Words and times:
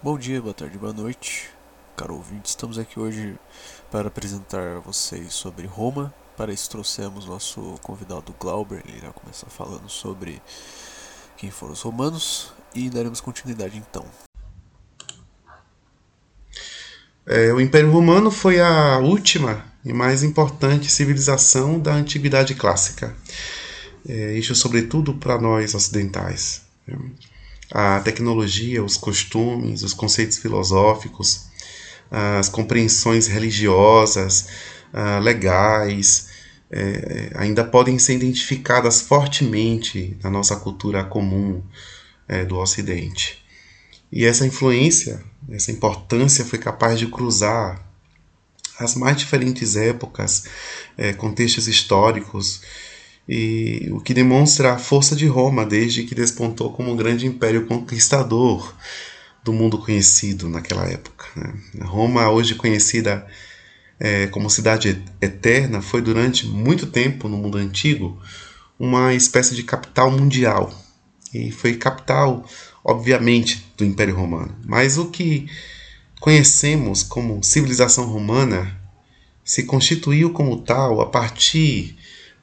Bom 0.00 0.16
dia, 0.16 0.40
boa 0.40 0.54
tarde, 0.54 0.78
boa 0.78 0.92
noite, 0.92 1.50
caro 1.96 2.14
ouvinte. 2.14 2.50
Estamos 2.50 2.78
aqui 2.78 3.00
hoje 3.00 3.34
para 3.90 4.06
apresentar 4.06 4.76
a 4.76 4.78
vocês 4.78 5.32
sobre 5.32 5.66
Roma. 5.66 6.14
Para 6.36 6.52
isso 6.52 6.70
trouxemos 6.70 7.26
nosso 7.26 7.60
convidado 7.82 8.32
Glauber, 8.38 8.80
ele 8.86 8.98
irá 8.98 9.10
começar 9.10 9.48
falando 9.48 9.88
sobre 9.88 10.40
quem 11.36 11.50
foram 11.50 11.72
os 11.72 11.82
romanos 11.82 12.52
e 12.72 12.88
daremos 12.88 13.20
continuidade 13.20 13.76
então. 13.76 14.06
É, 17.26 17.52
o 17.52 17.60
Império 17.60 17.90
Romano 17.90 18.30
foi 18.30 18.60
a 18.60 18.98
última 18.98 19.66
e 19.84 19.92
mais 19.92 20.22
importante 20.22 20.92
civilização 20.92 21.76
da 21.80 21.92
Antiguidade 21.92 22.54
Clássica. 22.54 23.16
É, 24.08 24.34
isso, 24.34 24.54
sobretudo, 24.54 25.14
para 25.14 25.40
nós 25.40 25.74
ocidentais 25.74 26.62
a 27.70 28.00
tecnologia, 28.00 28.82
os 28.82 28.96
costumes, 28.96 29.82
os 29.82 29.92
conceitos 29.92 30.38
filosóficos, 30.38 31.46
as 32.10 32.48
compreensões 32.48 33.26
religiosas, 33.26 34.48
uh, 34.94 35.20
legais, 35.20 36.28
é, 36.70 37.30
ainda 37.34 37.64
podem 37.64 37.98
ser 37.98 38.14
identificadas 38.14 39.00
fortemente 39.00 40.16
na 40.22 40.30
nossa 40.30 40.56
cultura 40.56 41.04
comum 41.04 41.62
é, 42.26 42.44
do 42.44 42.58
Ocidente. 42.58 43.42
E 44.12 44.24
essa 44.24 44.46
influência, 44.46 45.22
essa 45.50 45.72
importância 45.72 46.44
foi 46.44 46.58
capaz 46.58 46.98
de 46.98 47.06
cruzar 47.06 47.86
as 48.78 48.94
mais 48.94 49.16
diferentes 49.16 49.76
épocas, 49.76 50.44
é, 50.96 51.12
contextos 51.12 51.66
históricos, 51.66 52.62
e 53.28 53.88
o 53.92 54.00
que 54.00 54.14
demonstra 54.14 54.72
a 54.72 54.78
força 54.78 55.14
de 55.14 55.26
Roma 55.26 55.66
desde 55.66 56.04
que 56.04 56.14
despontou 56.14 56.72
como 56.72 56.90
um 56.90 56.96
grande 56.96 57.26
império 57.26 57.66
conquistador 57.66 58.74
do 59.44 59.52
mundo 59.52 59.78
conhecido 59.78 60.48
naquela 60.48 60.86
época. 60.86 61.26
Né? 61.36 61.84
Roma, 61.84 62.30
hoje 62.30 62.54
conhecida 62.54 63.26
é, 64.00 64.26
como 64.28 64.48
cidade 64.48 65.02
eterna, 65.20 65.82
foi 65.82 66.00
durante 66.00 66.46
muito 66.46 66.86
tempo 66.86 67.28
no 67.28 67.36
mundo 67.36 67.58
antigo 67.58 68.18
uma 68.78 69.12
espécie 69.12 69.54
de 69.54 69.62
capital 69.62 70.10
mundial 70.10 70.72
e 71.34 71.50
foi 71.50 71.76
capital, 71.76 72.48
obviamente, 72.82 73.66
do 73.76 73.84
Império 73.84 74.14
Romano. 74.14 74.56
Mas 74.64 74.96
o 74.96 75.10
que 75.10 75.46
conhecemos 76.20 77.02
como 77.02 77.42
civilização 77.42 78.06
romana 78.06 78.78
se 79.44 79.64
constituiu 79.64 80.30
como 80.30 80.62
tal 80.62 81.00
a 81.00 81.06
partir 81.06 81.97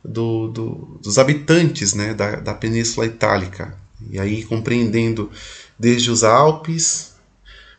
do, 0.08 0.48
do, 0.48 1.00
dos 1.02 1.18
habitantes 1.18 1.94
né, 1.94 2.14
da, 2.14 2.36
da 2.36 2.54
Península 2.54 3.06
Itálica. 3.06 3.78
E 4.10 4.20
aí 4.20 4.44
compreendendo 4.44 5.30
desde 5.80 6.12
os 6.12 6.24
Alpes, 6.24 7.14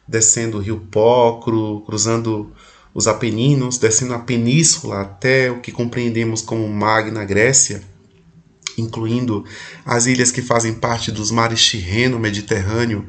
descendo 0.07 0.59
o 0.59 0.61
rio 0.61 0.81
Pó, 0.91 1.41
cru, 1.41 1.83
cruzando 1.87 2.53
os 2.93 3.07
Apeninos, 3.07 3.79
descendo 3.79 4.15
a 4.15 4.19
península 4.19 5.03
até 5.03 5.51
o 5.51 5.61
que 5.61 5.71
compreendemos 5.71 6.41
como 6.41 6.67
Magna 6.69 7.25
Grécia, 7.25 7.83
incluindo 8.79 9.45
as 9.85 10.07
ilhas 10.07 10.31
que 10.31 10.43
fazem 10.43 10.75
parte 10.75 11.13
dos 11.13 11.31
mares 11.31 11.63
Tirreno, 11.63 12.19
Mediterrâneo, 12.19 13.07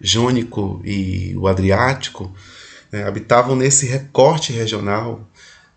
Jônico 0.00 0.80
e 0.84 1.34
o 1.36 1.46
Adriático, 1.46 2.32
é, 2.90 3.02
habitavam 3.02 3.54
nesse 3.54 3.86
recorte 3.86 4.52
regional 4.52 5.28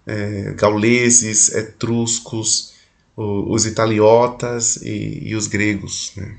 é, 0.06 0.54
gauleses, 0.56 1.54
etruscos, 1.54 2.71
os 3.22 3.66
italiotas 3.66 4.78
e, 4.78 5.30
e 5.30 5.36
os 5.36 5.48
gregos. 5.48 6.14
Né? 6.16 6.36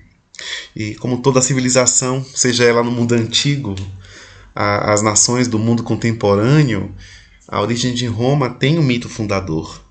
E 0.75 0.95
como 0.97 1.21
toda 1.21 1.43
civilização, 1.43 2.25
seja 2.25 2.65
ela 2.65 2.83
no 2.83 2.91
mundo 2.91 3.15
antigo, 3.15 3.75
a, 4.55 4.93
as 4.93 5.03
nações 5.03 5.49
do 5.49 5.59
mundo 5.59 5.83
contemporâneo, 5.83 6.95
a 7.47 7.61
origem 7.61 7.95
de 7.95 8.07
Roma 8.07 8.51
tem 8.51 8.79
um 8.79 8.83
mito 8.83 9.09
fundador. 9.09 9.83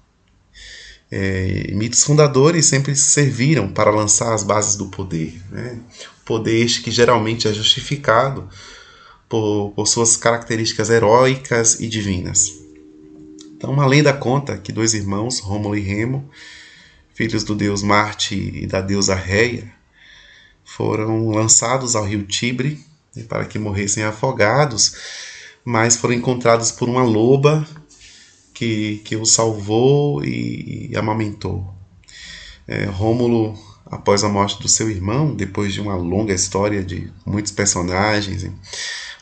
É, 1.12 1.72
mitos 1.73 2.03
fundadores 2.03 2.66
sempre 2.66 2.96
serviram 2.96 3.68
para 3.68 3.91
lançar 3.91 4.34
as 4.34 4.44
bases 4.44 4.75
do 4.75 4.88
poder. 4.88 5.41
Né? 5.51 5.80
Poder 6.25 6.56
este 6.56 6.81
que 6.81 6.90
geralmente 6.90 7.47
é 7.47 7.53
justificado 7.53 8.47
por, 9.28 9.72
por 9.75 9.88
suas 9.88 10.16
características 10.16 10.90
heróicas 10.90 11.80
e 11.80 11.88
divinas. 11.88 12.62
Então, 13.56 13.72
uma 13.72 13.85
lenda 13.85 14.12
conta 14.12 14.57
que 14.57 14.72
dois 14.72 14.94
irmãos, 14.94 15.40
Rômulo 15.40 15.78
e 15.78 15.81
Remo, 15.81 16.28
filhos 17.22 17.44
do 17.44 17.54
deus 17.54 17.84
Marte 17.84 18.34
e 18.36 18.66
da 18.66 18.82
deusa 18.82 19.14
Reia, 19.14 19.72
foram 20.66 21.30
lançados 21.30 21.96
ao 21.96 22.04
rio 22.04 22.24
Tibre 22.24 22.84
né, 23.16 23.22
para 23.30 23.46
que 23.46 23.59
morressem 23.59 24.04
afogados, 24.04 24.96
mas 25.64 25.96
foram 25.96 26.16
encontrados 26.16 26.72
por 26.72 26.90
uma 26.90 27.04
loba 27.04 27.64
que, 28.56 29.04
que 29.06 29.16
os 29.16 29.34
salvou 29.34 30.26
e, 30.26 30.90
e 30.90 30.98
amamentou. 30.98 31.72
É, 32.68 32.86
Rômulo, 32.86 33.56
após 33.86 34.24
a 34.24 34.30
morte 34.30 34.60
do 34.60 34.68
seu 34.68 34.90
irmão, 34.90 35.36
depois 35.36 35.76
de 35.76 35.80
uma 35.80 35.96
longa 35.96 36.34
história 36.34 36.84
de 36.84 37.14
muitos 37.24 37.52
personagens, 37.52 38.50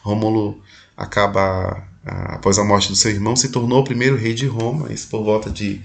Rômulo 0.02 0.62
acaba, 0.96 1.86
após 2.06 2.58
a 2.59 2.64
morte 2.64 2.88
do 2.88 2.96
seu 2.96 3.12
irmão, 3.12 3.36
se 3.36 3.50
tornou 3.50 3.82
o 3.82 3.84
primeiro 3.84 4.16
rei 4.16 4.34
de 4.34 4.48
Roma, 4.48 4.88
isso 4.90 5.09
por 5.09 5.22
volta 5.22 5.50
de 5.50 5.82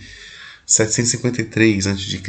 753 0.67 1.87
a.C. 1.87 2.23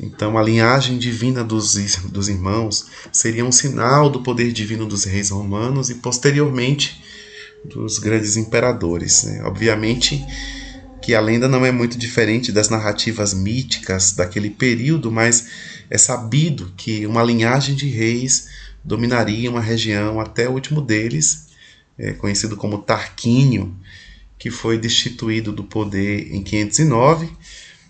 Então, 0.00 0.38
a 0.38 0.42
linhagem 0.42 0.96
divina 0.96 1.42
dos, 1.42 1.74
dos 2.04 2.28
irmãos 2.28 2.86
seria 3.12 3.44
um 3.44 3.50
sinal 3.50 4.08
do 4.08 4.22
poder 4.22 4.52
divino 4.52 4.86
dos 4.86 5.04
reis 5.04 5.30
romanos 5.30 5.90
e, 5.90 5.96
posteriormente, 5.96 7.02
dos 7.64 7.98
grandes 7.98 8.36
imperadores. 8.36 9.24
Né? 9.24 9.42
Obviamente 9.42 10.24
que 11.02 11.14
a 11.14 11.20
lenda 11.20 11.48
não 11.48 11.64
é 11.64 11.72
muito 11.72 11.96
diferente 11.96 12.52
das 12.52 12.68
narrativas 12.68 13.32
míticas 13.32 14.12
daquele 14.12 14.50
período, 14.50 15.10
mas 15.10 15.48
é 15.88 15.96
sabido 15.96 16.72
que 16.76 17.06
uma 17.06 17.22
linhagem 17.22 17.74
de 17.74 17.88
reis 17.88 18.48
dominaria 18.84 19.50
uma 19.50 19.60
região 19.60 20.20
até 20.20 20.48
o 20.48 20.52
último 20.52 20.82
deles, 20.82 21.48
é, 21.98 22.12
conhecido 22.12 22.56
como 22.56 22.82
Tarquínio, 22.82 23.74
que 24.38 24.50
foi 24.50 24.78
destituído 24.78 25.52
do 25.52 25.64
poder 25.64 26.32
em 26.32 26.42
509, 26.42 27.30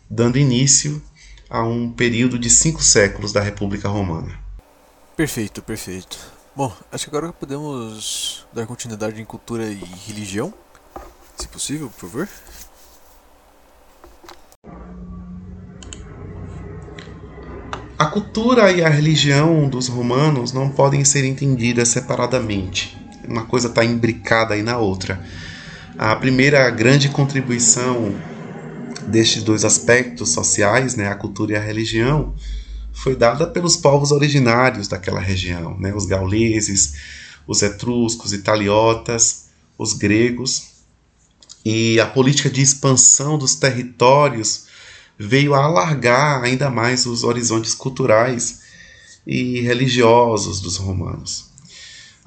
dando 0.08 0.38
início 0.38 1.02
a 1.50 1.62
um 1.62 1.90
período 1.90 2.38
de 2.38 2.48
cinco 2.48 2.82
séculos 2.82 3.32
da 3.32 3.40
República 3.40 3.88
Romana. 3.88 4.38
Perfeito, 5.16 5.62
perfeito. 5.62 6.18
Bom, 6.54 6.72
acho 6.90 7.04
que 7.04 7.16
agora 7.16 7.32
podemos 7.32 8.46
dar 8.52 8.66
continuidade 8.66 9.20
em 9.20 9.24
cultura 9.24 9.64
e 9.66 9.80
religião, 10.06 10.52
se 11.36 11.46
possível, 11.48 11.88
por 11.88 12.08
favor. 12.08 12.28
A 17.98 18.06
cultura 18.06 18.70
e 18.70 18.82
a 18.82 18.88
religião 18.88 19.68
dos 19.68 19.88
romanos 19.88 20.52
não 20.52 20.70
podem 20.70 21.04
ser 21.04 21.24
entendidas 21.24 21.88
separadamente. 21.88 22.96
Uma 23.26 23.44
coisa 23.44 23.66
está 23.66 23.84
imbricada 23.84 24.54
aí 24.54 24.62
na 24.62 24.78
outra. 24.78 25.20
A 26.00 26.14
primeira 26.14 26.70
grande 26.70 27.08
contribuição 27.08 28.14
destes 29.08 29.42
dois 29.42 29.64
aspectos 29.64 30.28
sociais, 30.28 30.94
né, 30.94 31.08
a 31.08 31.14
cultura 31.16 31.54
e 31.54 31.56
a 31.56 31.60
religião, 31.60 32.36
foi 32.92 33.16
dada 33.16 33.48
pelos 33.48 33.76
povos 33.76 34.12
originários 34.12 34.86
daquela 34.86 35.18
região, 35.18 35.76
né, 35.76 35.92
os 35.92 36.06
gauleses, 36.06 36.94
os 37.48 37.62
etruscos, 37.62 38.32
italiotas, 38.32 39.46
os 39.76 39.92
gregos. 39.92 40.68
E 41.64 41.98
a 41.98 42.06
política 42.06 42.48
de 42.48 42.62
expansão 42.62 43.36
dos 43.36 43.56
territórios 43.56 44.66
veio 45.18 45.52
a 45.52 45.64
alargar 45.64 46.44
ainda 46.44 46.70
mais 46.70 47.06
os 47.06 47.24
horizontes 47.24 47.74
culturais 47.74 48.60
e 49.26 49.62
religiosos 49.62 50.60
dos 50.60 50.76
romanos 50.76 51.47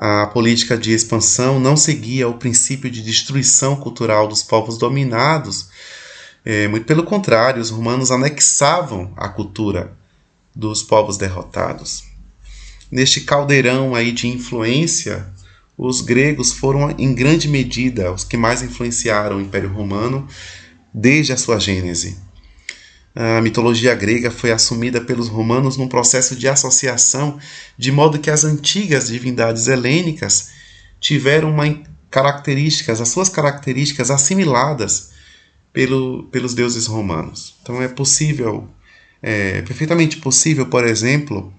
a 0.04 0.26
política 0.26 0.76
de 0.76 0.92
expansão 0.92 1.60
não 1.60 1.78
seguia 1.78 2.28
o 2.28 2.34
princípio 2.34 2.90
de 2.90 3.04
destruição 3.04 3.76
cultural 3.76 4.28
dos 4.28 4.42
povos 4.42 4.76
dominados. 4.76 5.70
É, 6.44 6.68
muito 6.68 6.88
pelo 6.88 7.04
contrário, 7.04 7.62
os 7.62 7.70
romanos 7.70 8.10
anexavam 8.10 9.14
a 9.16 9.30
cultura 9.30 9.96
dos 10.56 10.82
povos 10.82 11.18
derrotados. 11.18 12.04
Neste 12.90 13.22
caldeirão 13.22 13.94
aí 13.94 14.12
de 14.12 14.28
influência, 14.28 15.32
os 15.78 16.02
gregos 16.02 16.52
foram 16.52 16.90
em 16.98 17.14
grande 17.14 17.48
medida 17.48 18.12
os 18.12 18.24
que 18.24 18.36
mais 18.36 18.64
influenciaram 18.64 19.38
o 19.38 19.42
Império 19.42 19.72
Romano 19.72 20.28
desde 20.92 21.32
a 21.32 21.38
sua 21.38 21.60
gênese 21.60 22.18
a 23.14 23.42
mitologia 23.42 23.94
grega 23.94 24.32
foi 24.32 24.52
assumida 24.52 25.02
pelos 25.02 25.28
romanos 25.28 25.76
num 25.78 25.88
processo 25.88 26.36
de 26.36 26.48
associação, 26.48 27.38
de 27.78 27.92
modo 27.92 28.20
que 28.20 28.30
as 28.30 28.44
antigas 28.44 29.08
divindades 29.08 29.68
helênicas 29.68 30.52
tiveram 31.00 31.52
uma 31.52 31.66
características, 32.10 33.00
as 33.00 33.10
suas 33.10 33.30
características 33.30 34.12
assimiladas 34.12 35.12
pelo, 35.72 36.24
pelos 36.26 36.54
deuses 36.54 36.86
romanos. 36.86 37.56
Então 37.62 37.82
é 37.82 37.88
possível, 37.88 38.70
é 39.22 39.62
perfeitamente 39.62 40.18
possível, 40.18 40.66
por 40.66 40.86
exemplo, 40.86 41.54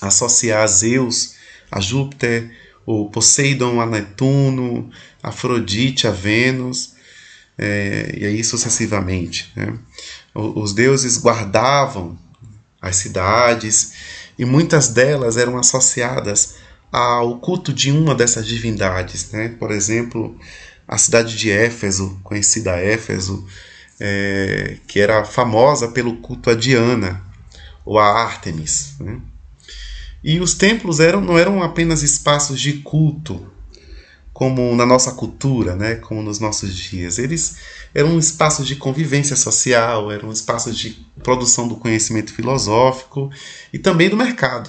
associar 0.00 0.66
Zeus 0.68 1.34
a 1.70 1.80
Júpiter, 1.80 2.50
o 2.86 3.10
Poseidon 3.10 3.80
a 3.80 3.86
Netuno, 3.86 4.90
Afrodite 5.22 6.06
a 6.06 6.10
Vênus, 6.10 6.94
é, 7.58 8.14
e 8.16 8.24
aí 8.24 8.44
sucessivamente. 8.44 9.50
Né? 9.56 9.76
Os 10.34 10.72
deuses 10.72 11.16
guardavam 11.16 12.18
as 12.82 12.96
cidades 12.96 13.92
e 14.38 14.44
muitas 14.44 14.88
delas 14.88 15.36
eram 15.36 15.56
associadas 15.56 16.56
ao 16.90 17.38
culto 17.38 17.72
de 17.72 17.90
uma 17.92 18.14
dessas 18.14 18.46
divindades. 18.46 19.30
Né? 19.30 19.48
Por 19.48 19.70
exemplo, 19.70 20.36
a 20.86 20.98
cidade 20.98 21.36
de 21.36 21.50
Éfeso, 21.50 22.18
conhecida 22.22 22.76
Éfeso, 22.76 23.46
é, 24.00 24.78
que 24.86 25.00
era 25.00 25.24
famosa 25.24 25.88
pelo 25.88 26.16
culto 26.16 26.50
a 26.50 26.54
Diana 26.54 27.22
ou 27.84 27.98
a 27.98 28.06
Ártemis. 28.06 28.94
Né? 28.98 29.20
E 30.22 30.40
os 30.40 30.54
templos 30.54 31.00
eram, 31.00 31.20
não 31.20 31.38
eram 31.38 31.62
apenas 31.62 32.02
espaços 32.02 32.60
de 32.60 32.74
culto, 32.74 33.53
como 34.34 34.74
na 34.74 34.84
nossa 34.84 35.12
cultura, 35.12 35.76
né, 35.76 35.94
como 35.94 36.20
nos 36.20 36.40
nossos 36.40 36.74
dias. 36.74 37.18
Eles 37.18 37.56
eram 37.94 38.18
espaços 38.18 38.66
de 38.66 38.74
convivência 38.74 39.36
social, 39.36 40.10
eram 40.10 40.32
espaços 40.32 40.76
de 40.76 40.98
produção 41.22 41.68
do 41.68 41.76
conhecimento 41.76 42.34
filosófico 42.34 43.30
e 43.72 43.78
também 43.78 44.10
do 44.10 44.16
mercado. 44.16 44.68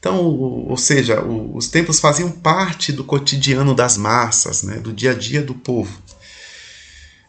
Então, 0.00 0.24
ou 0.24 0.76
seja, 0.76 1.22
os 1.22 1.68
templos 1.68 2.00
faziam 2.00 2.30
parte 2.30 2.92
do 2.92 3.04
cotidiano 3.04 3.74
das 3.74 3.98
massas, 3.98 4.62
né, 4.62 4.78
do 4.78 4.92
dia 4.92 5.10
a 5.10 5.14
dia 5.14 5.42
do 5.42 5.54
povo. 5.54 6.02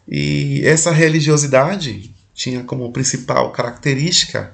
E 0.07 0.61
essa 0.63 0.91
religiosidade 0.91 2.15
tinha 2.33 2.63
como 2.63 2.91
principal 2.93 3.51
característica 3.51 4.53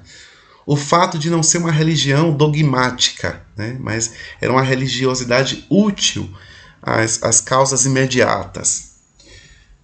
o 0.66 0.76
fato 0.76 1.18
de 1.18 1.28
não 1.28 1.42
ser 1.42 1.58
uma 1.58 1.72
religião 1.72 2.32
dogmática, 2.32 3.42
né? 3.56 3.76
mas 3.80 4.12
era 4.40 4.52
uma 4.52 4.62
religiosidade 4.62 5.66
útil 5.68 6.28
às, 6.80 7.22
às 7.22 7.40
causas 7.40 7.84
imediatas. 7.84 8.92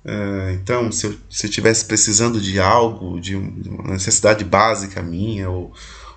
Uh, 0.04 0.52
então, 0.54 0.90
se 0.92 1.06
eu, 1.06 1.19
se 1.28 1.46
eu 1.46 1.50
estivesse 1.50 1.84
precisando 1.84 2.40
de 2.40 2.60
algo, 2.60 3.20
de, 3.20 3.36
um, 3.36 3.62
uma 3.66 3.92
necessidade 3.94 4.44
básica 4.44 5.02
minha, 5.02 5.50
ou, 5.50 5.72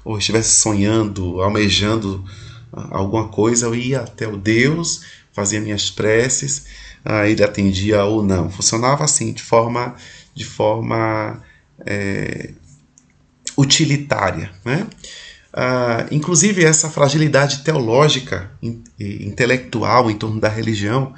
ou 0.06 0.18
estivesse 0.18 0.62
sonhando, 0.62 1.42
almejando 1.42 2.24
alguma 2.72 3.28
coisa, 3.28 3.66
eu 3.66 3.76
ia 3.76 4.02
até 4.02 4.28
o 4.28 4.38
Deus, 4.38 5.02
fazia 5.34 5.60
minhas 5.60 5.90
preces, 5.90 6.66
uh, 7.06 7.26
ele 7.26 7.44
atendia 7.44 8.04
ou 8.06 8.24
não. 8.24 8.50
Funcionava 8.50 9.04
assim, 9.04 9.34
de 9.34 9.42
forma, 9.42 9.96
de 10.34 10.46
forma 10.46 11.42
é, 11.86 12.52
utilitária. 13.62 14.52
Né? 14.66 14.88
Uh, 15.54 16.14
inclusive, 16.14 16.64
essa 16.64 16.90
fragilidade 16.90 17.64
teológica 17.64 18.52
e 19.00 19.28
intelectual 19.28 20.10
em 20.10 20.16
torno 20.16 20.40
da 20.40 20.50
religião 20.50 21.14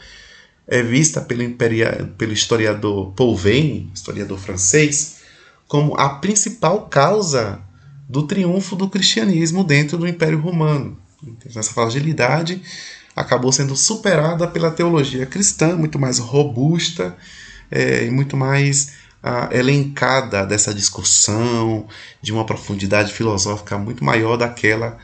é 0.67 0.81
vista 0.81 1.21
pelo, 1.21 1.43
imperia, 1.43 2.09
pelo 2.17 2.33
historiador 2.33 3.11
Paul 3.13 3.35
Veyne, 3.35 3.91
historiador 3.93 4.39
francês, 4.39 5.17
como 5.67 5.95
a 5.95 6.09
principal 6.09 6.87
causa 6.87 7.59
do 8.07 8.23
triunfo 8.23 8.75
do 8.75 8.89
cristianismo 8.89 9.63
dentro 9.63 9.97
do 9.97 10.07
Império 10.07 10.39
Romano. 10.39 10.97
Então, 11.21 11.59
essa 11.59 11.73
fragilidade 11.73 12.61
acabou 13.15 13.51
sendo 13.51 13.75
superada 13.75 14.47
pela 14.47 14.71
teologia 14.71 15.25
cristã, 15.25 15.75
muito 15.75 15.99
mais 15.99 16.17
robusta 16.17 17.15
é, 17.69 18.05
e 18.05 18.11
muito 18.11 18.35
mais 18.35 18.93
ah, 19.23 19.47
elencada 19.53 20.45
dessa 20.45 20.73
discussão, 20.73 21.87
de 22.21 22.33
uma 22.33 22.45
profundidade 22.45 23.13
filosófica 23.13 23.77
muito 23.77 24.03
maior 24.03 24.35
daquela 24.35 24.97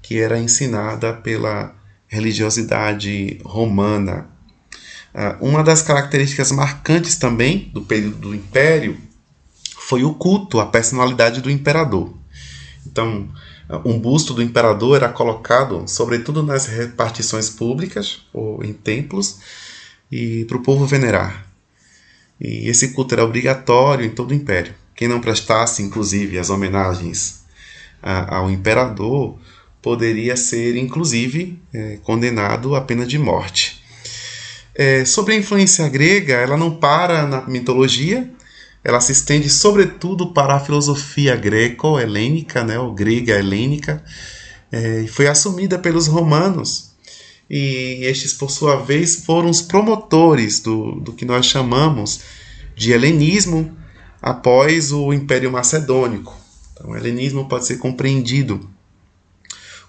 que 0.00 0.20
era 0.20 0.38
ensinada 0.38 1.12
pela 1.12 1.74
religiosidade 2.06 3.40
romana. 3.44 4.28
Ah, 5.12 5.36
uma 5.40 5.64
das 5.64 5.82
características 5.82 6.52
marcantes 6.52 7.16
também 7.16 7.68
do 7.74 7.82
período 7.82 8.16
do 8.18 8.34
Império 8.34 8.96
foi 9.78 10.04
o 10.04 10.14
culto 10.14 10.60
à 10.60 10.66
personalidade 10.66 11.40
do 11.40 11.50
imperador. 11.50 12.14
Então, 12.86 13.28
um 13.84 13.98
busto 13.98 14.32
do 14.32 14.42
imperador 14.42 14.96
era 14.96 15.08
colocado, 15.08 15.84
sobretudo 15.88 16.42
nas 16.42 16.66
repartições 16.66 17.50
públicas 17.50 18.20
ou 18.32 18.62
em 18.64 18.72
templos, 18.72 19.40
e 20.10 20.44
para 20.44 20.56
o 20.56 20.62
povo 20.62 20.86
venerar. 20.86 21.45
E 22.40 22.68
esse 22.68 22.88
culto 22.88 23.14
era 23.14 23.24
obrigatório 23.24 24.04
em 24.04 24.10
todo 24.10 24.30
o 24.30 24.34
império. 24.34 24.74
Quem 24.94 25.08
não 25.08 25.20
prestasse, 25.20 25.82
inclusive, 25.82 26.38
as 26.38 26.50
homenagens 26.50 27.44
a, 28.02 28.36
ao 28.36 28.50
imperador 28.50 29.38
poderia 29.82 30.36
ser, 30.36 30.76
inclusive, 30.76 31.60
é, 31.72 31.98
condenado 32.02 32.74
à 32.74 32.80
pena 32.80 33.06
de 33.06 33.18
morte. 33.18 33.82
É, 34.74 35.04
sobre 35.04 35.34
a 35.34 35.36
influência 35.36 35.88
grega, 35.88 36.34
ela 36.34 36.56
não 36.56 36.76
para 36.76 37.26
na 37.26 37.42
mitologia, 37.46 38.30
ela 38.84 39.00
se 39.00 39.12
estende 39.12 39.48
sobretudo 39.48 40.32
para 40.32 40.54
a 40.54 40.60
filosofia 40.60 41.34
greco-helênica, 41.34 42.62
né, 42.62 42.78
ou 42.78 42.92
grega-helênica, 42.92 44.02
é, 44.70 45.00
e 45.00 45.08
foi 45.08 45.26
assumida 45.26 45.78
pelos 45.78 46.06
romanos. 46.06 46.85
E 47.48 48.00
estes, 48.02 48.32
por 48.32 48.50
sua 48.50 48.76
vez, 48.76 49.24
foram 49.24 49.48
os 49.48 49.62
promotores 49.62 50.60
do, 50.60 50.92
do 51.00 51.12
que 51.12 51.24
nós 51.24 51.46
chamamos 51.46 52.20
de 52.74 52.92
helenismo 52.92 53.76
após 54.20 54.90
o 54.92 55.12
Império 55.12 55.50
Macedônico. 55.52 56.36
Então, 56.72 56.90
o 56.90 56.96
helenismo 56.96 57.48
pode 57.48 57.66
ser 57.66 57.76
compreendido 57.76 58.68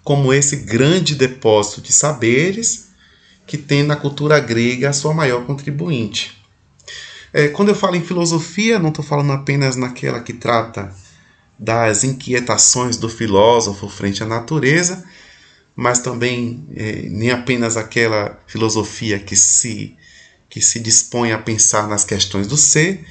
como 0.03 0.31
esse 0.31 0.55
grande 0.57 1.15
depósito 1.15 1.81
de 1.81 1.91
saberes 1.91 2.87
que 3.45 3.57
tem 3.57 3.83
na 3.83 3.95
cultura 3.95 4.39
grega 4.39 4.89
a 4.89 4.93
sua 4.93 5.13
maior 5.13 5.45
contribuinte. 5.45 6.37
É, 7.33 7.47
quando 7.49 7.69
eu 7.69 7.75
falo 7.75 7.95
em 7.95 8.03
filosofia, 8.03 8.79
não 8.79 8.89
estou 8.89 9.03
falando 9.03 9.31
apenas 9.33 9.75
naquela 9.75 10.21
que 10.21 10.33
trata 10.33 10.93
das 11.57 12.03
inquietações 12.03 12.97
do 12.97 13.09
filósofo 13.09 13.89
frente 13.89 14.23
à 14.23 14.25
natureza, 14.25 15.03
mas 15.77 15.99
também 15.99 16.65
é, 16.75 17.03
nem 17.03 17.29
apenas 17.29 17.77
aquela 17.77 18.41
filosofia 18.47 19.19
que 19.19 19.35
se, 19.35 19.95
que 20.49 20.59
se 20.59 20.79
dispõe 20.79 21.31
a 21.31 21.37
pensar 21.37 21.87
nas 21.87 22.03
questões 22.03 22.47
do 22.47 22.57
ser, 22.57 23.05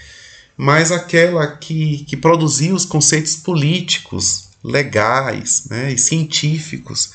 mas 0.57 0.91
aquela 0.91 1.47
que, 1.47 2.05
que 2.09 2.17
produziu 2.17 2.75
os 2.75 2.85
conceitos 2.85 3.37
políticos, 3.37 4.49
legais 4.65 5.67
né, 5.71 5.93
e 5.93 5.99
científicos 5.99 7.13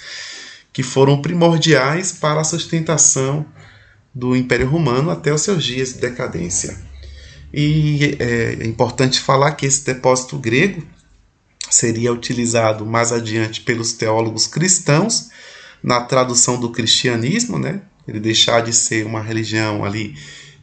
que 0.72 0.82
foram 0.82 1.22
primordiais 1.22 2.14
para 2.14 2.40
a 2.40 2.46
sustentação 2.46 3.46
do 4.16 4.38
Império 4.38 4.70
Romano 4.70 5.12
até 5.12 5.34
os 5.34 5.42
seus 5.42 5.66
dias 5.66 5.94
de 5.94 6.00
decadência. 6.00 6.78
E 7.54 8.16
é, 8.20 8.58
é 8.62 8.66
importante 8.66 9.20
falar 9.20 9.52
que 9.52 9.66
esse 9.66 9.84
depósito 9.84 10.38
grego 10.38 10.82
seria 11.72 12.12
utilizado 12.12 12.86
mais 12.86 13.12
adiante 13.12 13.62
pelos 13.62 13.94
teólogos 13.94 14.46
cristãos 14.46 15.30
na 15.82 16.02
tradução 16.02 16.60
do 16.60 16.70
cristianismo, 16.70 17.58
né? 17.58 17.82
Ele 18.08 18.20
deixar 18.20 18.62
de 18.62 18.74
ser 18.74 19.06
uma 19.06 19.22
religião 19.22 19.84
ali 19.86 20.16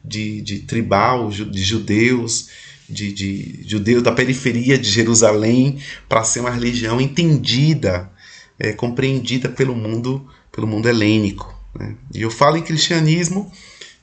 de, 0.05 0.41
de 0.43 0.61
tribal, 0.61 1.31
de 1.31 1.63
judeus, 1.63 2.49
de, 2.89 3.13
de 3.13 3.65
judeus 3.67 4.03
da 4.03 4.13
periferia 4.13 4.79
de 4.79 4.89
Jerusalém, 4.89 5.79
para 6.09 6.25
ser 6.25 6.41
uma 6.41 6.51
religião 6.51 7.01
entendida, 7.01 8.11
é, 8.59 8.73
compreendida 8.73 9.49
pelo 9.49 9.75
mundo, 9.75 10.27
pelo 10.53 10.67
mundo 10.67 10.89
helênico. 10.89 11.55
Né? 11.75 11.95
E 12.15 12.23
eu 12.23 12.31
falo 12.31 12.57
em 12.57 12.63
cristianismo 12.63 13.51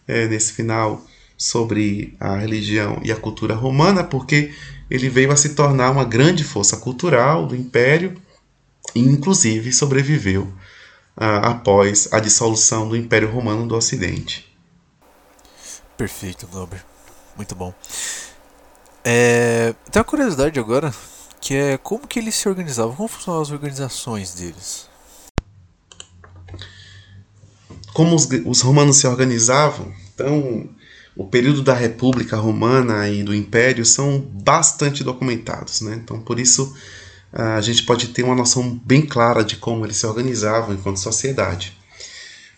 é, 0.08 0.28
nesse 0.28 0.54
final 0.54 1.06
sobre 1.38 2.16
a 2.20 2.38
religião 2.38 3.02
e 3.04 3.12
a 3.12 3.16
cultura 3.16 3.54
romana, 3.54 4.04
porque 4.04 4.52
ele 4.90 5.10
veio 5.10 5.32
a 5.32 5.36
se 5.36 5.56
tornar 5.56 5.92
uma 5.92 6.06
grande 6.06 6.44
força 6.44 6.78
cultural 6.78 7.48
do 7.48 7.56
império 7.56 8.20
e, 8.94 9.00
inclusive, 9.00 9.74
sobreviveu 9.74 10.44
uh, 11.18 11.44
após 11.44 12.12
a 12.14 12.20
dissolução 12.20 12.88
do 12.88 12.96
Império 12.96 13.32
Romano 13.32 13.68
do 13.68 13.76
Ocidente. 13.76 14.56
Perfeito, 15.98 16.48
Glauber. 16.48 16.84
Muito 17.36 17.56
bom. 17.56 17.74
É, 19.04 19.74
tem 19.92 20.00
uma 20.00 20.06
curiosidade 20.06 20.60
agora, 20.60 20.94
que 21.40 21.54
é 21.54 21.78
como 21.78 22.08
que 22.08 22.20
eles 22.20 22.36
se 22.36 22.48
organizavam, 22.50 22.96
como 22.96 23.08
funcionavam 23.08 23.44
as 23.44 23.52
organizações 23.52 24.34
deles? 24.34 24.90
Como 27.94 28.16
os, 28.16 28.28
os 28.46 28.62
romanos 28.62 28.98
se 28.98 29.08
organizavam? 29.08 29.94
Então, 30.14 30.70
o 31.16 31.26
período 31.26 31.62
da 31.62 31.74
República 31.74 32.36
Romana 32.38 33.08
e 33.08 33.24
do 33.24 33.34
Império 33.34 33.86
são 33.86 34.20
bastante 34.20 35.04
documentados, 35.04 35.82
né? 35.82 36.00
Então, 36.04 36.20
por 36.20 36.40
isso, 36.40 36.76
a 37.32 37.62
gente 37.62 37.84
pode 37.84 38.10
ter 38.10 38.24
uma 38.24 38.36
noção 38.36 38.80
bem 38.86 39.02
clara 39.02 39.44
de 39.44 39.56
como 39.56 39.86
eles 39.86 39.98
se 39.98 40.06
organizavam 40.06 40.74
enquanto 40.76 40.98
sociedade. 41.00 41.78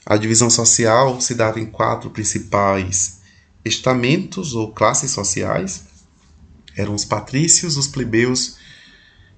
A 0.06 0.18
divisão 0.18 0.50
social 0.50 1.20
se 1.22 1.36
dava 1.36 1.60
em 1.60 1.66
quatro 1.66 2.10
principais 2.10 3.20
estamentos 3.64 4.54
ou 4.54 4.72
classes 4.72 5.12
sociais. 5.12 5.84
Eram 6.76 6.96
os 6.96 7.04
patrícios, 7.04 7.76
os 7.76 7.88
plebeus 7.88 8.58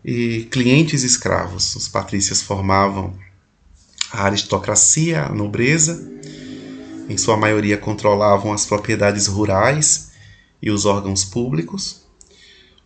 e 0.03 0.47
clientes 0.51 1.03
escravos. 1.03 1.75
Os 1.75 1.87
patrícios 1.87 2.41
formavam 2.41 3.17
a 4.11 4.23
aristocracia, 4.25 5.23
a 5.23 5.33
nobreza, 5.33 6.07
em 7.09 7.17
sua 7.17 7.35
maioria 7.35 7.77
controlavam 7.77 8.53
as 8.53 8.65
propriedades 8.65 9.27
rurais 9.27 10.11
e 10.61 10.69
os 10.69 10.85
órgãos 10.85 11.25
públicos. 11.25 12.03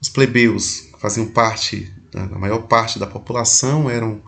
Os 0.01 0.09
plebeus 0.09 0.87
faziam 0.97 1.27
parte, 1.27 1.93
a 2.15 2.39
maior 2.39 2.63
parte 2.63 2.97
da 2.97 3.05
população 3.05 3.89
eram 3.89 4.23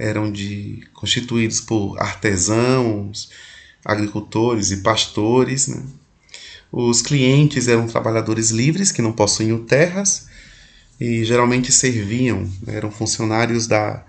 eram 0.00 0.32
de 0.32 0.82
constituídos 0.94 1.60
por 1.60 2.00
artesãos, 2.00 3.28
agricultores 3.84 4.70
e 4.70 4.78
pastores. 4.78 5.68
Né? 5.68 5.82
Os 6.72 7.02
clientes 7.02 7.68
eram 7.68 7.86
trabalhadores 7.86 8.50
livres 8.50 8.90
que 8.90 9.02
não 9.02 9.12
possuíam 9.12 9.62
terras 9.62 10.26
e 10.98 11.22
geralmente 11.22 11.70
serviam, 11.70 12.50
eram 12.66 12.90
funcionários 12.90 13.66
da, 13.66 14.02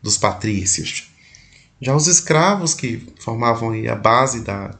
dos 0.00 0.16
patrícios. 0.16 1.11
Já 1.82 1.96
os 1.96 2.06
escravos, 2.06 2.74
que 2.74 3.12
formavam 3.18 3.72
a 3.90 3.96
base 3.96 4.44
da, 4.44 4.72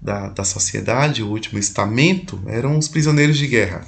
da, 0.00 0.28
da 0.28 0.44
sociedade, 0.44 1.20
o 1.20 1.28
último 1.28 1.58
estamento, 1.58 2.40
eram 2.46 2.78
os 2.78 2.86
prisioneiros 2.86 3.36
de 3.36 3.48
guerra. 3.48 3.84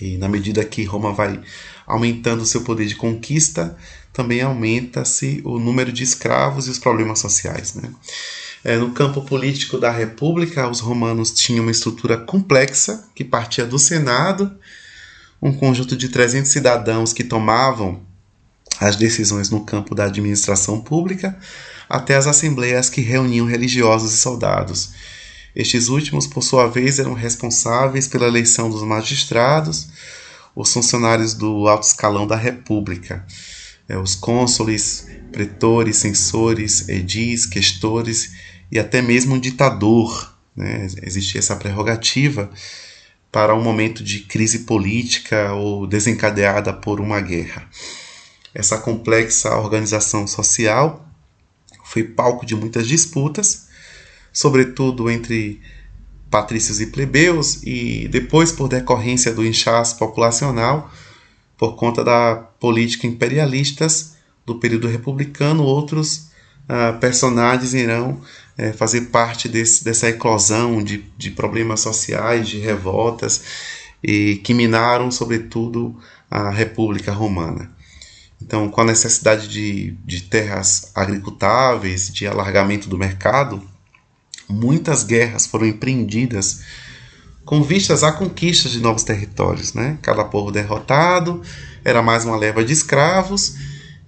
E 0.00 0.16
na 0.16 0.30
medida 0.30 0.64
que 0.64 0.82
Roma 0.82 1.12
vai 1.12 1.38
aumentando 1.86 2.46
seu 2.46 2.62
poder 2.62 2.86
de 2.86 2.96
conquista, 2.96 3.76
também 4.14 4.40
aumenta-se 4.40 5.42
o 5.44 5.58
número 5.58 5.92
de 5.92 6.02
escravos 6.02 6.66
e 6.66 6.70
os 6.70 6.78
problemas 6.78 7.18
sociais. 7.18 7.74
Né? 7.74 7.92
É, 8.64 8.78
no 8.78 8.92
campo 8.92 9.20
político 9.20 9.76
da 9.76 9.90
República, 9.90 10.66
os 10.70 10.80
romanos 10.80 11.32
tinham 11.32 11.64
uma 11.64 11.70
estrutura 11.70 12.16
complexa 12.16 13.06
que 13.14 13.22
partia 13.22 13.66
do 13.66 13.78
Senado, 13.78 14.50
um 15.40 15.52
conjunto 15.52 15.96
de 15.98 16.08
300 16.08 16.50
cidadãos 16.50 17.12
que 17.12 17.22
tomavam 17.22 18.00
as 18.80 18.96
decisões 18.96 19.50
no 19.50 19.64
campo 19.64 19.94
da 19.94 20.04
administração 20.04 20.80
pública, 20.80 21.36
até 21.88 22.16
as 22.16 22.26
assembleias 22.26 22.88
que 22.88 23.00
reuniam 23.00 23.46
religiosos 23.46 24.14
e 24.14 24.18
soldados. 24.18 24.92
Estes 25.54 25.88
últimos, 25.88 26.26
por 26.26 26.42
sua 26.42 26.66
vez, 26.66 26.98
eram 26.98 27.12
responsáveis 27.12 28.08
pela 28.08 28.26
eleição 28.26 28.70
dos 28.70 28.82
magistrados, 28.82 29.88
os 30.56 30.72
funcionários 30.72 31.34
do 31.34 31.68
alto 31.68 31.86
escalão 31.86 32.26
da 32.26 32.36
República, 32.36 33.24
é, 33.88 33.96
os 33.98 34.14
cônsules, 34.14 35.06
pretores, 35.30 35.96
censores, 35.96 36.88
edis, 36.88 37.46
questores 37.46 38.32
e 38.70 38.78
até 38.78 39.02
mesmo 39.02 39.34
um 39.34 39.40
ditador. 39.40 40.34
Né? 40.56 40.86
Existia 41.02 41.38
essa 41.38 41.56
prerrogativa 41.56 42.50
para 43.30 43.54
um 43.54 43.62
momento 43.62 44.04
de 44.04 44.20
crise 44.20 44.60
política 44.60 45.52
ou 45.54 45.86
desencadeada 45.86 46.72
por 46.72 47.00
uma 47.00 47.20
guerra. 47.20 47.66
Essa 48.54 48.78
complexa 48.78 49.56
organização 49.56 50.26
social 50.26 51.06
foi 51.84 52.04
palco 52.04 52.44
de 52.44 52.54
muitas 52.54 52.86
disputas, 52.86 53.68
sobretudo 54.32 55.10
entre 55.10 55.60
patrícios 56.30 56.80
e 56.80 56.86
plebeus, 56.86 57.62
e 57.62 58.08
depois 58.08 58.50
por 58.52 58.68
decorrência 58.68 59.32
do 59.32 59.44
inchaço 59.44 59.98
populacional, 59.98 60.90
por 61.58 61.76
conta 61.76 62.02
da 62.02 62.36
política 62.36 63.06
imperialistas 63.06 64.16
do 64.44 64.56
período 64.56 64.88
republicano, 64.88 65.62
outros 65.62 66.30
uh, 66.68 66.98
personagens 66.98 67.74
irão 67.74 68.20
uh, 68.58 68.72
fazer 68.74 69.02
parte 69.02 69.48
desse, 69.48 69.84
dessa 69.84 70.08
eclosão 70.08 70.82
de, 70.82 71.04
de 71.16 71.30
problemas 71.30 71.80
sociais, 71.80 72.48
de 72.48 72.58
revoltas, 72.58 73.42
e 74.02 74.36
que 74.36 74.54
minaram, 74.54 75.10
sobretudo, 75.10 75.94
a 76.30 76.50
República 76.50 77.12
Romana. 77.12 77.70
Então, 78.44 78.68
com 78.68 78.80
a 78.80 78.84
necessidade 78.84 79.46
de, 79.46 79.92
de 80.04 80.22
terras 80.22 80.90
agricultáveis, 80.96 82.12
de 82.12 82.26
alargamento 82.26 82.88
do 82.88 82.98
mercado, 82.98 83.62
muitas 84.48 85.04
guerras 85.04 85.46
foram 85.46 85.66
empreendidas 85.66 86.60
com 87.44 87.62
vistas 87.62 88.02
à 88.02 88.10
conquista 88.10 88.68
de 88.68 88.80
novos 88.80 89.04
territórios. 89.04 89.74
Né? 89.74 89.96
Cada 90.02 90.24
povo 90.24 90.50
derrotado 90.50 91.40
era 91.84 92.02
mais 92.02 92.24
uma 92.24 92.36
leva 92.36 92.64
de 92.64 92.72
escravos 92.72 93.54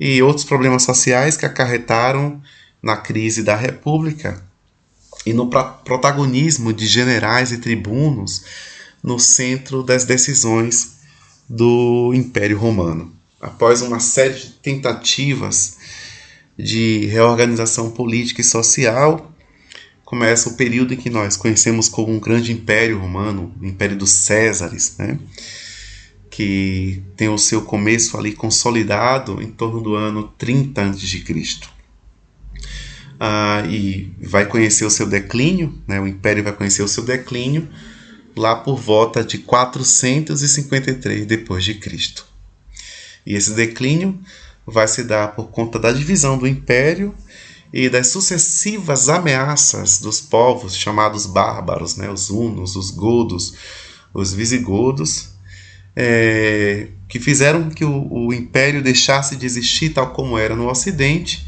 e 0.00 0.20
outros 0.20 0.44
problemas 0.44 0.82
sociais 0.82 1.36
que 1.36 1.46
acarretaram 1.46 2.42
na 2.82 2.96
crise 2.96 3.44
da 3.44 3.54
República 3.54 4.42
e 5.24 5.32
no 5.32 5.48
protagonismo 5.48 6.72
de 6.72 6.88
generais 6.88 7.52
e 7.52 7.58
tribunos 7.58 8.44
no 9.00 9.20
centro 9.20 9.80
das 9.82 10.04
decisões 10.04 10.96
do 11.48 12.12
Império 12.12 12.58
Romano 12.58 13.14
após 13.44 13.82
uma 13.82 14.00
série 14.00 14.34
de 14.34 14.50
tentativas 14.52 15.76
de 16.58 17.04
reorganização 17.06 17.90
política 17.90 18.40
e 18.40 18.44
social, 18.44 19.30
começa 20.02 20.48
o 20.48 20.54
período 20.54 20.94
em 20.94 20.96
que 20.96 21.10
nós 21.10 21.36
conhecemos 21.36 21.86
como 21.86 22.10
um 22.10 22.18
grande 22.18 22.52
império 22.52 22.98
romano, 22.98 23.54
o 23.60 23.66
Império 23.66 23.96
dos 23.98 24.10
Césares, 24.10 24.96
né? 24.98 25.18
que 26.30 27.02
tem 27.16 27.28
o 27.28 27.36
seu 27.36 27.62
começo 27.62 28.16
ali 28.16 28.32
consolidado 28.32 29.42
em 29.42 29.50
torno 29.50 29.80
do 29.82 29.94
ano 29.94 30.32
30 30.38 30.82
a.C. 30.82 31.22
Ah, 33.20 33.62
e 33.68 34.10
vai 34.20 34.46
conhecer 34.46 34.86
o 34.86 34.90
seu 34.90 35.06
declínio, 35.06 35.74
né? 35.86 36.00
o 36.00 36.06
Império 36.06 36.42
vai 36.42 36.52
conhecer 36.54 36.82
o 36.82 36.88
seu 36.88 37.04
declínio 37.04 37.68
lá 38.34 38.56
por 38.56 38.80
volta 38.80 39.22
de 39.22 39.38
453 39.38 41.26
depois 41.26 41.62
de 41.62 41.74
Cristo. 41.74 42.33
E 43.26 43.34
esse 43.34 43.52
declínio 43.52 44.18
vai 44.66 44.88
se 44.88 45.04
dar 45.04 45.28
por 45.34 45.48
conta 45.48 45.78
da 45.78 45.92
divisão 45.92 46.38
do 46.38 46.46
império 46.46 47.14
e 47.72 47.88
das 47.88 48.08
sucessivas 48.08 49.08
ameaças 49.08 49.98
dos 49.98 50.20
povos 50.20 50.76
chamados 50.76 51.26
bárbaros, 51.26 51.96
né, 51.96 52.08
os 52.08 52.30
hunos, 52.30 52.76
os 52.76 52.90
godos, 52.90 53.54
os 54.12 54.32
visigodos, 54.32 55.30
é, 55.96 56.88
que 57.08 57.18
fizeram 57.18 57.68
que 57.70 57.84
o, 57.84 58.26
o 58.26 58.32
império 58.32 58.82
deixasse 58.82 59.36
de 59.36 59.44
existir 59.44 59.90
tal 59.90 60.12
como 60.12 60.38
era 60.38 60.54
no 60.54 60.68
Ocidente, 60.68 61.44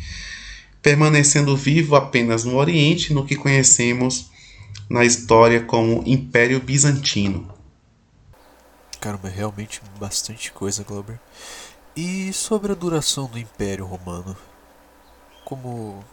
permanecendo 0.83 1.57
vivo 1.57 1.97
apenas 1.97 2.45
no 2.45 2.57
Oriente, 2.57 3.13
no 3.13 3.25
que 3.25 3.37
conhecemos 3.37 4.31
na 4.89 5.05
história 5.05 5.61
como 5.61 6.03
Império 6.07 6.61
Bizantino. 6.61 7.53
Caramba, 9.01 9.29
é 9.29 9.33
realmente 9.33 9.81
bastante 9.99 10.53
coisa, 10.53 10.83
Glauber. 10.83 11.21
E 11.97 12.31
sobre 12.31 12.73
a 12.73 12.75
duração 12.75 13.27
do 13.27 13.39
Império 13.39 13.87
Romano? 13.87 14.37
Como 15.47 16.05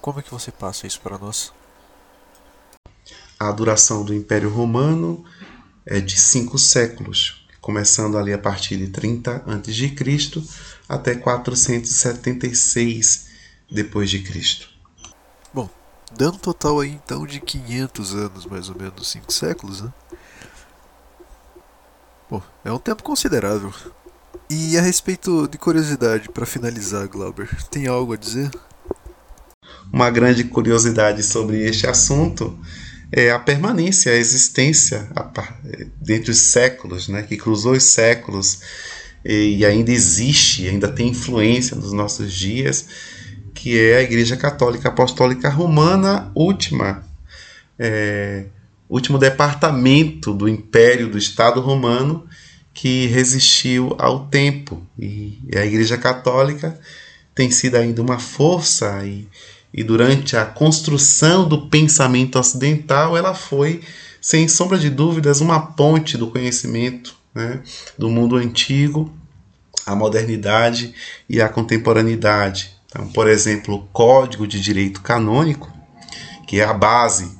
como 0.00 0.18
é 0.18 0.22
que 0.22 0.30
você 0.30 0.50
passa 0.50 0.88
isso 0.88 1.00
para 1.00 1.16
nós? 1.16 1.52
A 3.38 3.52
duração 3.52 4.04
do 4.04 4.12
Império 4.12 4.52
Romano 4.52 5.24
é 5.84 6.00
de 6.00 6.20
cinco 6.20 6.58
séculos, 6.58 7.46
começando 7.60 8.18
ali 8.18 8.32
a 8.32 8.38
partir 8.38 8.76
de 8.76 8.88
30 8.88 9.44
a.C. 9.46 9.94
até 10.88 11.14
476 11.14 13.28
depois 13.70 14.10
de 14.10 14.24
Cristo. 14.24 14.68
Bom, 15.54 15.70
dando 16.12 16.38
total 16.38 16.80
aí 16.80 16.90
então 16.90 17.24
de 17.24 17.38
500 17.40 18.14
anos, 18.14 18.46
mais 18.46 18.68
ou 18.68 18.76
menos, 18.76 19.08
cinco 19.08 19.32
séculos, 19.32 19.80
né? 19.80 19.94
Bom, 22.28 22.42
é 22.64 22.72
um 22.72 22.80
tempo 22.80 23.04
considerável. 23.04 23.72
E 24.50 24.76
a 24.78 24.82
respeito 24.82 25.48
de 25.48 25.58
curiosidade, 25.58 26.28
para 26.28 26.46
finalizar, 26.46 27.08
Glauber, 27.08 27.48
tem 27.70 27.86
algo 27.86 28.12
a 28.12 28.16
dizer? 28.16 28.50
Uma 29.92 30.10
grande 30.10 30.44
curiosidade 30.44 31.22
sobre 31.22 31.66
este 31.66 31.86
assunto 31.86 32.58
é 33.12 33.30
a 33.30 33.38
permanência, 33.38 34.12
a 34.12 34.16
existência 34.16 35.08
dentre 36.00 36.30
os 36.30 36.38
séculos, 36.38 37.08
né, 37.08 37.22
que 37.22 37.36
cruzou 37.36 37.72
os 37.72 37.84
séculos 37.84 38.60
e 39.24 39.64
ainda 39.64 39.90
existe, 39.90 40.68
ainda 40.68 40.88
tem 40.88 41.08
influência 41.08 41.76
nos 41.76 41.92
nossos 41.92 42.32
dias, 42.32 42.86
que 43.54 43.78
é 43.78 43.96
a 43.96 44.02
Igreja 44.02 44.36
Católica 44.36 44.88
Apostólica 44.88 45.48
Romana, 45.48 46.30
última, 46.34 47.04
é, 47.78 48.46
último 48.88 49.18
departamento 49.18 50.32
do 50.32 50.48
Império 50.48 51.08
do 51.08 51.18
Estado 51.18 51.60
Romano 51.60 52.26
que 52.76 53.06
resistiu 53.06 53.96
ao 53.98 54.26
tempo. 54.26 54.82
E 54.98 55.40
a 55.56 55.64
Igreja 55.64 55.96
Católica 55.96 56.78
tem 57.34 57.50
sido 57.50 57.76
ainda 57.76 58.02
uma 58.02 58.18
força 58.18 59.02
e, 59.02 59.26
e 59.72 59.82
durante 59.82 60.36
a 60.36 60.44
construção 60.44 61.48
do 61.48 61.68
pensamento 61.68 62.38
ocidental 62.38 63.16
ela 63.16 63.34
foi, 63.34 63.80
sem 64.20 64.46
sombra 64.46 64.78
de 64.78 64.90
dúvidas, 64.90 65.40
uma 65.40 65.58
ponte 65.58 66.18
do 66.18 66.26
conhecimento 66.26 67.16
né, 67.34 67.62
do 67.96 68.10
mundo 68.10 68.36
antigo, 68.36 69.10
a 69.86 69.94
modernidade 69.96 70.94
e 71.30 71.40
a 71.40 71.48
contemporaneidade. 71.48 72.76
Então, 72.88 73.08
por 73.08 73.26
exemplo, 73.26 73.76
o 73.76 73.86
Código 73.86 74.46
de 74.46 74.60
Direito 74.60 75.00
Canônico, 75.00 75.72
que 76.46 76.60
é 76.60 76.64
a 76.64 76.74
base 76.74 77.38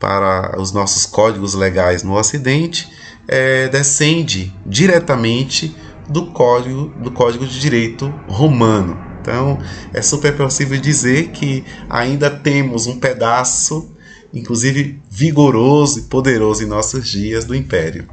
para 0.00 0.60
os 0.60 0.72
nossos 0.72 1.06
códigos 1.06 1.54
legais 1.54 2.02
no 2.02 2.14
Ocidente, 2.14 2.90
é, 3.28 3.68
descende 3.68 4.54
diretamente 4.66 5.74
do 6.08 6.32
código, 6.32 6.88
do 7.00 7.10
código 7.10 7.46
de 7.46 7.58
direito 7.60 8.08
romano. 8.28 8.98
Então, 9.20 9.58
é 9.92 10.02
super 10.02 10.36
possível 10.36 10.80
dizer 10.80 11.30
que 11.30 11.64
ainda 11.88 12.28
temos 12.28 12.86
um 12.86 12.98
pedaço, 12.98 13.90
inclusive 14.34 15.00
vigoroso 15.08 16.00
e 16.00 16.02
poderoso 16.02 16.64
em 16.64 16.66
nossos 16.66 17.08
dias, 17.08 17.44
do 17.44 17.54
Império. 17.54 18.08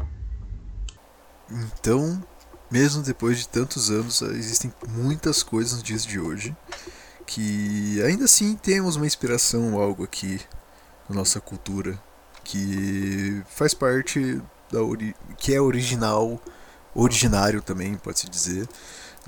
Então, 1.49 2.23
mesmo 2.69 3.01
depois 3.01 3.39
de 3.39 3.47
tantos 3.47 3.89
anos, 3.89 4.21
existem 4.21 4.71
muitas 4.87 5.41
coisas 5.41 5.73
nos 5.73 5.83
dias 5.83 6.05
de 6.05 6.19
hoje 6.19 6.55
que 7.25 8.01
ainda 8.01 8.25
assim 8.25 8.55
temos 8.55 8.95
uma 8.95 9.05
inspiração, 9.05 9.79
algo 9.79 10.03
aqui 10.03 10.39
na 11.07 11.15
nossa 11.15 11.39
cultura 11.39 11.99
que 12.43 13.43
faz 13.47 13.71
parte 13.75 14.41
da 14.71 14.79
que 15.37 15.53
é 15.53 15.61
original, 15.61 16.41
originário 16.93 17.61
também, 17.61 17.95
pode-se 17.95 18.29
dizer, 18.29 18.67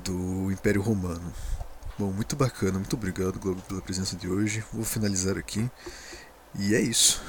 do 0.03 0.51
Império 0.51 0.81
Romano. 0.81 1.33
Bom, 1.98 2.12
muito 2.12 2.36
bacana, 2.36 2.79
muito 2.79 2.95
obrigado, 2.95 3.39
Globo, 3.39 3.62
pela 3.62 3.81
presença 3.81 4.15
de 4.15 4.27
hoje. 4.27 4.63
Vou 4.74 4.83
finalizar 4.83 5.38
aqui. 5.38 5.69
E 6.57 6.74
é 6.75 6.79
isso. 6.79 7.21